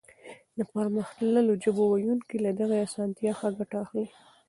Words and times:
د 0.57 0.59
پرمختللو 0.73 1.53
ژبو 1.63 1.83
ويونکي 1.89 2.37
له 2.45 2.51
دغې 2.59 2.77
اسانتيا 2.87 3.31
ښه 3.39 3.49
ګټه 3.57 3.77
اخلي. 3.85 4.07